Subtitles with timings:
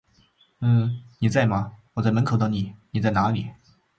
[0.61, 0.89] 呃…
[1.19, 3.51] 你在吗，我在门口等你，你在哪里？